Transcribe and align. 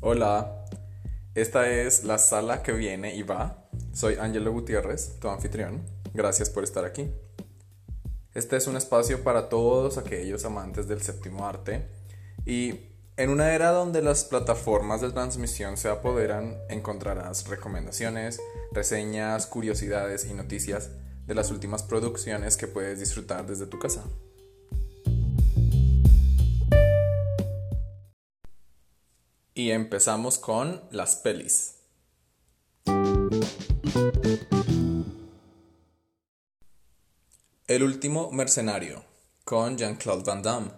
Hola, 0.00 0.64
esta 1.34 1.68
es 1.68 2.04
la 2.04 2.18
sala 2.18 2.62
que 2.62 2.70
viene 2.70 3.16
y 3.16 3.24
va. 3.24 3.68
Soy 3.92 4.14
Angelo 4.14 4.52
Gutiérrez, 4.52 5.18
tu 5.18 5.28
anfitrión. 5.28 5.82
Gracias 6.14 6.50
por 6.50 6.62
estar 6.62 6.84
aquí. 6.84 7.10
Este 8.32 8.56
es 8.56 8.68
un 8.68 8.76
espacio 8.76 9.24
para 9.24 9.48
todos 9.48 9.98
aquellos 9.98 10.44
amantes 10.44 10.86
del 10.86 11.02
séptimo 11.02 11.48
arte 11.48 11.88
y 12.46 12.78
en 13.16 13.30
una 13.30 13.52
era 13.52 13.72
donde 13.72 14.00
las 14.00 14.22
plataformas 14.22 15.00
de 15.00 15.10
transmisión 15.10 15.76
se 15.76 15.88
apoderan, 15.88 16.56
encontrarás 16.68 17.48
recomendaciones, 17.48 18.40
reseñas, 18.70 19.48
curiosidades 19.48 20.26
y 20.26 20.32
noticias 20.32 20.90
de 21.26 21.34
las 21.34 21.50
últimas 21.50 21.82
producciones 21.82 22.56
que 22.56 22.68
puedes 22.68 23.00
disfrutar 23.00 23.48
desde 23.48 23.66
tu 23.66 23.80
casa. 23.80 24.04
Y 29.58 29.72
empezamos 29.72 30.38
con 30.38 30.84
las 30.92 31.16
pelis. 31.16 31.74
El 37.66 37.82
último 37.82 38.30
mercenario, 38.30 39.04
con 39.44 39.76
Jean-Claude 39.76 40.22
Van 40.22 40.42
Damme. 40.42 40.70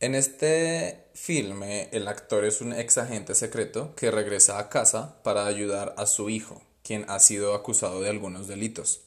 En 0.00 0.16
este 0.16 1.12
filme, 1.14 1.88
el 1.92 2.08
actor 2.08 2.44
es 2.44 2.60
un 2.60 2.72
ex 2.72 2.98
agente 2.98 3.36
secreto 3.36 3.94
que 3.94 4.10
regresa 4.10 4.58
a 4.58 4.68
casa 4.68 5.22
para 5.22 5.46
ayudar 5.46 5.94
a 5.98 6.06
su 6.06 6.30
hijo, 6.30 6.60
quien 6.82 7.04
ha 7.08 7.20
sido 7.20 7.54
acusado 7.54 8.00
de 8.00 8.10
algunos 8.10 8.48
delitos. 8.48 9.02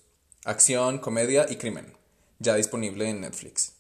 Acción, 0.46 1.00
comedia 1.00 1.46
y 1.50 1.58
crimen. 1.58 1.92
Ya 2.40 2.56
disponible 2.56 3.10
en 3.10 3.20
Netflix. 3.20 3.74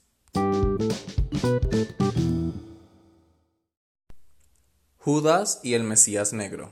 Judas 5.03 5.61
y 5.63 5.73
el 5.73 5.83
Mesías 5.83 6.31
Negro. 6.31 6.71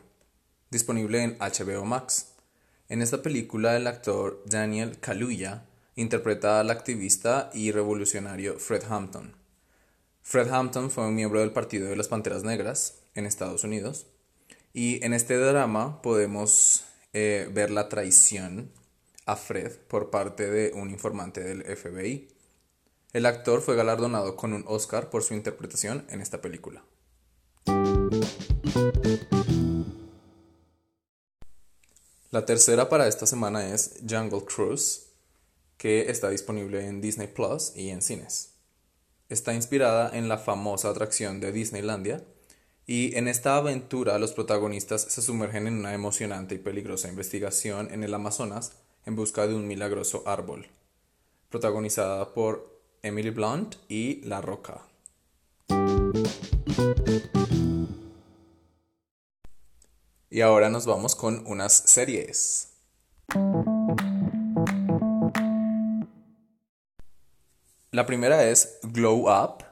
Disponible 0.70 1.24
en 1.24 1.40
HBO 1.40 1.84
Max. 1.84 2.34
En 2.88 3.02
esta 3.02 3.24
película 3.24 3.76
el 3.76 3.88
actor 3.88 4.44
Daniel 4.46 5.00
Kaluuya 5.00 5.66
interpreta 5.96 6.60
al 6.60 6.70
activista 6.70 7.50
y 7.56 7.72
revolucionario 7.72 8.60
Fred 8.60 8.84
Hampton. 8.88 9.34
Fred 10.22 10.48
Hampton 10.48 10.92
fue 10.92 11.08
un 11.08 11.16
miembro 11.16 11.40
del 11.40 11.54
Partido 11.54 11.90
de 11.90 11.96
las 11.96 12.08
Panteras 12.08 12.44
Negras 12.44 13.00
en 13.16 13.26
Estados 13.26 13.64
Unidos 13.64 14.06
y 14.74 15.04
en 15.04 15.16
este 15.16 15.36
drama 15.36 16.04
podemos 16.04 16.86
eh, 17.14 17.50
ver 17.52 17.72
la 17.72 17.90
traición 17.90 18.72
a 19.26 19.38
Fred 19.38 19.72
por 19.88 20.12
parte 20.12 20.52
de 20.52 20.72
un 20.76 20.92
informante 20.92 21.44
del 21.44 21.64
FBI. 21.64 22.28
El 23.12 23.26
actor 23.26 23.62
fue 23.62 23.76
galardonado 23.76 24.36
con 24.36 24.54
un 24.54 24.66
Oscar 24.68 25.10
por 25.10 25.24
su 25.24 25.34
interpretación 25.34 26.06
en 26.10 26.22
esta 26.22 26.42
película. 26.42 26.84
La 32.32 32.46
tercera 32.46 32.90
para 32.90 33.08
esta 33.08 33.26
semana 33.26 33.74
es 33.74 34.00
Jungle 34.08 34.46
Cruise, 34.46 35.08
que 35.78 36.12
está 36.12 36.30
disponible 36.30 36.86
en 36.86 37.02
Disney 37.02 37.28
Plus 37.28 37.76
y 37.76 37.90
en 37.90 38.02
cines. 38.02 38.52
Está 39.30 39.54
inspirada 39.54 40.16
en 40.16 40.30
la 40.30 40.38
famosa 40.38 40.90
atracción 40.90 41.40
de 41.40 41.52
Disneylandia 41.52 42.24
y 42.86 43.16
en 43.16 43.28
esta 43.28 43.56
aventura 43.56 44.20
los 44.20 44.34
protagonistas 44.34 45.02
se 45.02 45.22
sumergen 45.22 45.68
en 45.68 45.80
una 45.80 45.94
emocionante 45.94 46.56
y 46.56 46.60
peligrosa 46.60 47.08
investigación 47.08 47.92
en 47.92 48.04
el 48.04 48.14
Amazonas 48.14 48.74
en 49.06 49.16
busca 49.16 49.48
de 49.48 49.56
un 49.56 49.68
milagroso 49.68 50.24
árbol, 50.28 50.68
protagonizada 51.50 52.34
por 52.34 52.80
Emily 53.02 53.32
Blunt 53.32 53.76
y 53.88 54.22
La 54.22 54.42
Roca. 54.42 54.86
Y 60.32 60.42
ahora 60.42 60.70
nos 60.70 60.86
vamos 60.86 61.16
con 61.16 61.44
unas 61.48 61.74
series. 61.74 62.68
La 67.90 68.06
primera 68.06 68.44
es 68.44 68.78
Glow 68.84 69.28
Up, 69.28 69.64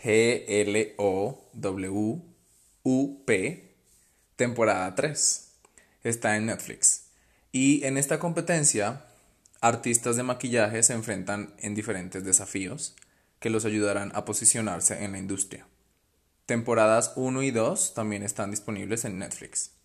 G-L-O-W-U-P, 0.00 0.94
temporada 4.36 4.94
3. 4.94 5.48
Está 6.04 6.36
en 6.36 6.46
Netflix. 6.46 7.06
Y 7.50 7.84
en 7.84 7.96
esta 7.96 8.20
competencia, 8.20 9.06
artistas 9.60 10.14
de 10.14 10.22
maquillaje 10.22 10.84
se 10.84 10.92
enfrentan 10.92 11.52
en 11.58 11.74
diferentes 11.74 12.24
desafíos 12.24 12.94
que 13.40 13.50
los 13.50 13.64
ayudarán 13.64 14.12
a 14.14 14.24
posicionarse 14.24 15.02
en 15.02 15.10
la 15.10 15.18
industria. 15.18 15.66
Temporadas 16.46 17.12
1 17.16 17.42
y 17.42 17.50
2 17.50 17.94
también 17.94 18.22
están 18.22 18.52
disponibles 18.52 19.04
en 19.04 19.18
Netflix. 19.18 19.75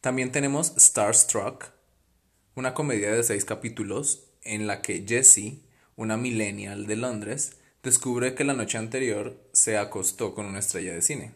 También 0.00 0.32
tenemos 0.32 0.72
Starstruck, 0.78 1.66
una 2.54 2.72
comedia 2.72 3.12
de 3.12 3.22
seis 3.22 3.44
capítulos 3.44 4.24
en 4.42 4.66
la 4.66 4.80
que 4.80 5.04
Jessie, 5.06 5.62
una 5.96 6.16
millennial 6.16 6.86
de 6.86 6.96
Londres, 6.96 7.58
descubre 7.82 8.34
que 8.34 8.44
la 8.44 8.54
noche 8.54 8.78
anterior 8.78 9.38
se 9.52 9.76
acostó 9.76 10.34
con 10.34 10.46
una 10.46 10.60
estrella 10.60 10.94
de 10.94 11.02
cine. 11.02 11.34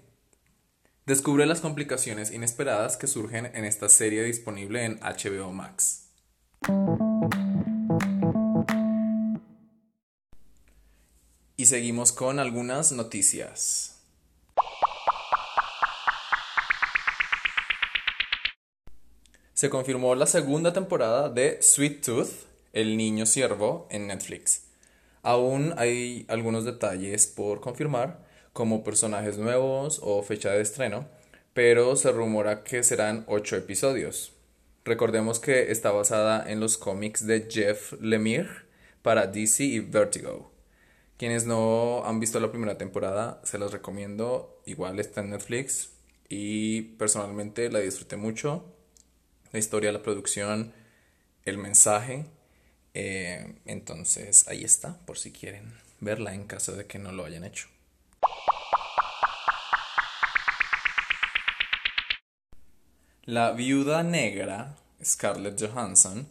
Descubre 1.04 1.44
las 1.44 1.60
complicaciones 1.60 2.30
inesperadas 2.30 2.96
que 2.96 3.06
surgen 3.06 3.46
en 3.46 3.66
esta 3.66 3.90
serie 3.90 4.22
disponible 4.22 4.84
en 4.84 5.00
HBO 5.00 5.52
Max. 5.52 6.08
Y 11.56 11.66
seguimos 11.66 12.12
con 12.12 12.38
algunas 12.38 12.92
noticias. 12.92 13.97
Se 19.58 19.70
confirmó 19.70 20.14
la 20.14 20.26
segunda 20.26 20.72
temporada 20.72 21.30
de 21.30 21.60
Sweet 21.60 22.04
Tooth, 22.04 22.46
El 22.72 22.96
Niño 22.96 23.26
Siervo, 23.26 23.88
en 23.90 24.06
Netflix. 24.06 24.68
Aún 25.22 25.74
hay 25.76 26.26
algunos 26.28 26.64
detalles 26.64 27.26
por 27.26 27.60
confirmar, 27.60 28.24
como 28.52 28.84
personajes 28.84 29.36
nuevos 29.36 29.98
o 30.00 30.22
fecha 30.22 30.52
de 30.52 30.60
estreno, 30.60 31.08
pero 31.54 31.96
se 31.96 32.12
rumora 32.12 32.62
que 32.62 32.84
serán 32.84 33.24
ocho 33.26 33.56
episodios. 33.56 34.32
Recordemos 34.84 35.40
que 35.40 35.72
está 35.72 35.90
basada 35.90 36.48
en 36.48 36.60
los 36.60 36.78
cómics 36.78 37.26
de 37.26 37.48
Jeff 37.50 37.94
Lemire 38.00 38.50
para 39.02 39.26
DC 39.26 39.64
y 39.64 39.80
Vertigo. 39.80 40.52
Quienes 41.16 41.46
no 41.46 42.04
han 42.04 42.20
visto 42.20 42.38
la 42.38 42.52
primera 42.52 42.78
temporada, 42.78 43.40
se 43.42 43.58
los 43.58 43.72
recomiendo. 43.72 44.62
Igual 44.66 45.00
está 45.00 45.20
en 45.20 45.30
Netflix 45.30 45.90
y 46.28 46.82
personalmente 46.96 47.72
la 47.72 47.80
disfruté 47.80 48.16
mucho 48.16 48.77
la 49.52 49.58
historia, 49.58 49.92
la 49.92 50.02
producción, 50.02 50.72
el 51.44 51.58
mensaje. 51.58 52.26
Eh, 52.94 53.54
entonces 53.64 54.48
ahí 54.48 54.64
está, 54.64 54.98
por 55.06 55.18
si 55.18 55.30
quieren 55.32 55.72
verla 56.00 56.34
en 56.34 56.46
caso 56.46 56.72
de 56.72 56.86
que 56.86 56.98
no 56.98 57.12
lo 57.12 57.24
hayan 57.24 57.44
hecho. 57.44 57.68
La 63.24 63.52
viuda 63.52 64.02
negra, 64.02 64.74
Scarlett 65.04 65.60
Johansson, 65.60 66.26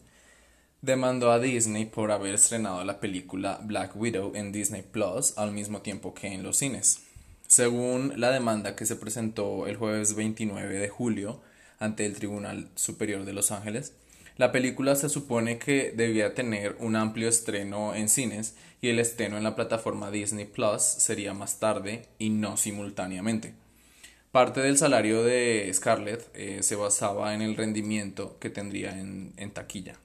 demandó 0.81 1.31
a 1.31 1.39
Disney 1.39 1.85
por 1.85 2.11
haber 2.11 2.35
estrenado 2.35 2.83
la 2.83 2.99
película 2.99 3.59
Black 3.61 3.95
Widow 3.95 4.35
en 4.35 4.51
Disney 4.51 4.81
Plus 4.81 5.37
al 5.37 5.51
mismo 5.51 5.81
tiempo 5.81 6.13
que 6.13 6.27
en 6.27 6.43
los 6.43 6.57
cines. 6.57 7.03
Según 7.47 8.19
la 8.19 8.31
demanda 8.31 8.75
que 8.75 8.85
se 8.85 8.95
presentó 8.95 9.67
el 9.67 9.77
jueves 9.77 10.15
29 10.15 10.79
de 10.79 10.89
julio, 10.89 11.39
ante 11.79 12.05
el 12.05 12.15
Tribunal 12.15 12.69
Superior 12.75 13.25
de 13.25 13.33
Los 13.33 13.51
Ángeles. 13.51 13.93
La 14.37 14.51
película 14.51 14.95
se 14.95 15.09
supone 15.09 15.57
que 15.57 15.91
debía 15.95 16.35
tener 16.35 16.75
un 16.79 16.95
amplio 16.95 17.27
estreno 17.27 17.95
en 17.95 18.07
cines 18.07 18.55
y 18.81 18.89
el 18.89 18.99
estreno 18.99 19.37
en 19.37 19.43
la 19.43 19.55
plataforma 19.55 20.11
Disney 20.11 20.45
Plus 20.45 20.83
sería 20.83 21.33
más 21.33 21.59
tarde 21.59 22.05
y 22.19 22.29
no 22.29 22.57
simultáneamente. 22.57 23.53
Parte 24.31 24.61
del 24.61 24.77
salario 24.77 25.23
de 25.23 25.71
Scarlett 25.73 26.29
eh, 26.35 26.59
se 26.61 26.75
basaba 26.75 27.33
en 27.33 27.41
el 27.41 27.55
rendimiento 27.55 28.37
que 28.39 28.51
tendría 28.51 28.99
en, 28.99 29.33
en 29.37 29.51
taquilla. 29.51 29.95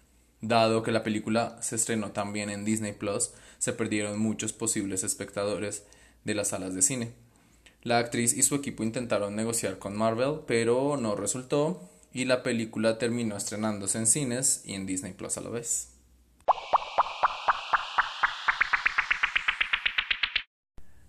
Dado 0.41 0.83
que 0.83 0.93
la 0.93 1.03
película 1.03 1.59
se 1.61 1.77
estrenó 1.77 2.13
también 2.13 2.49
en 2.49 2.65
Disney 2.65 2.93
Plus, 2.93 3.33
se 3.59 3.73
perdieron 3.73 4.19
muchos 4.19 4.53
posibles 4.53 5.05
espectadores 5.05 5.85
de 6.25 6.35
las 6.35 6.49
salas 6.49 6.75
de 6.75 6.83
cine. 6.83 7.13
La 7.83 7.99
actriz 7.99 8.33
y 8.35 8.43
su 8.43 8.55
equipo 8.55 8.85
intentaron 8.85 9.35
negociar 9.35 9.79
con 9.81 9.97
Marvel, 9.97 10.43
pero 10.47 10.97
no 10.97 11.17
resultó 11.17 11.91
y 12.13 12.27
la 12.27 12.45
película 12.45 12.97
terminó 12.97 13.37
estrenándose 13.37 13.99
en 13.99 14.07
cines 14.07 14.63
y 14.65 14.75
en 14.75 14.87
Disney 14.87 15.15
Plus 15.15 15.37
a 15.37 15.41
la 15.41 15.51
vez. 15.51 15.89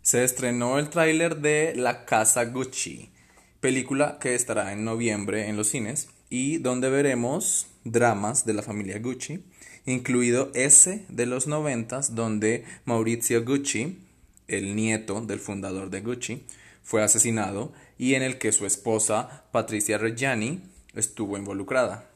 Se 0.02 0.24
estrenó 0.24 0.80
el 0.80 0.90
tráiler 0.90 1.38
de 1.38 1.74
La 1.76 2.06
Casa 2.06 2.46
Gucci, 2.46 3.12
película 3.60 4.18
que 4.20 4.34
estará 4.34 4.74
en 4.74 4.84
noviembre 4.84 5.50
en 5.50 5.58
los 5.58 5.68
cines 5.68 6.10
y 6.32 6.58
donde 6.58 6.90
veremos 6.90 7.68
dramas 7.84 8.46
de 8.46 8.54
la 8.54 8.64
familia 8.64 8.98
Gucci, 8.98 9.46
incluido 9.86 10.50
ese 10.56 11.06
de 11.08 11.28
los 11.28 11.46
noventas 11.46 12.16
donde 12.16 12.66
Maurizio 12.86 13.46
Gucci 13.46 14.00
el 14.48 14.76
nieto 14.76 15.22
del 15.22 15.40
fundador 15.40 15.90
de 15.90 16.02
Gucci, 16.02 16.44
fue 16.84 17.02
asesinado 17.02 17.74
y 17.98 18.16
en 18.16 18.22
el 18.22 18.38
que 18.38 18.52
su 18.52 18.66
esposa 18.66 19.46
Patricia 19.52 19.98
Reggiani 19.98 20.62
estuvo 20.94 21.38
involucrada. 21.38 22.10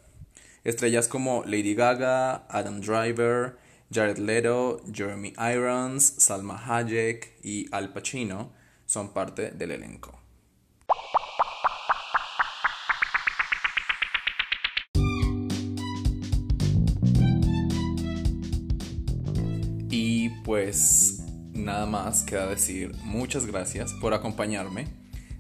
Estrellas 0.64 1.08
como 1.08 1.44
Lady 1.46 1.74
Gaga, 1.74 2.46
Adam 2.50 2.81
Driver, 2.81 3.58
Jared 3.92 4.18
Leto, 4.18 4.81
Jeremy 4.92 5.34
Irons, 5.40 6.04
Salma 6.18 6.62
Hayek 6.68 7.40
y 7.42 7.68
Al 7.72 7.94
Pacino 7.94 8.52
son 8.86 9.14
parte 9.14 9.52
del 9.52 9.72
elenco. 9.72 10.19
Y 19.90 20.30
pues 20.44 21.17
nada 21.57 21.86
más 21.86 22.24
queda 22.24 22.48
decir 22.48 22.94
muchas 23.04 23.45
gracias 23.45 23.94
por 23.94 24.13
acompañarme. 24.13 24.88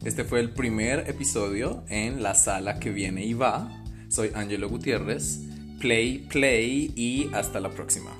Este 0.03 0.23
fue 0.23 0.39
el 0.39 0.51
primer 0.51 1.09
episodio 1.09 1.83
en 1.89 2.21
la 2.23 2.35
sala 2.35 2.79
que 2.79 2.91
viene 2.91 3.25
y 3.25 3.33
va. 3.33 3.83
Soy 4.09 4.31
Angelo 4.33 4.69
Gutiérrez. 4.69 5.39
Play, 5.79 6.27
play 6.29 6.91
y 6.95 7.29
hasta 7.33 7.59
la 7.59 7.69
próxima. 7.69 8.11